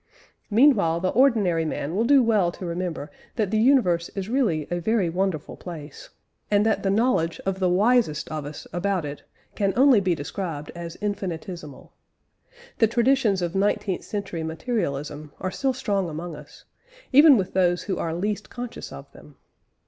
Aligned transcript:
Meanwhile, 0.49 1.01
the 1.01 1.09
ordinary 1.09 1.63
man 1.63 1.95
will 1.95 2.05
do 2.05 2.23
well 2.23 2.51
to 2.53 2.65
remember 2.65 3.11
that 3.35 3.51
the 3.51 3.59
universe 3.59 4.09
is 4.15 4.29
really 4.29 4.67
a 4.71 4.79
very 4.79 5.11
wonderful 5.11 5.55
place, 5.55 6.09
and 6.49 6.65
that 6.65 6.81
the 6.81 6.89
knowledge 6.89 7.39
of 7.45 7.59
the 7.59 7.69
wisest 7.69 8.27
of 8.29 8.43
us 8.45 8.65
about 8.73 9.05
it 9.05 9.21
can 9.53 9.73
only 9.75 9.99
be 9.99 10.15
described 10.15 10.71
as 10.73 10.95
infinitesimal. 11.01 11.93
The 12.79 12.87
traditions 12.87 13.43
of 13.43 13.53
nineteenth 13.53 14.03
century 14.03 14.41
materialism 14.41 15.33
are 15.39 15.51
still 15.51 15.71
strong 15.71 16.09
amongst 16.09 16.39
us, 16.63 16.65
even 17.13 17.37
with 17.37 17.53
those 17.53 17.83
who 17.83 17.99
are 17.99 18.11
least 18.11 18.49
conscious 18.49 18.91
of 18.91 19.11
them. 19.11 19.35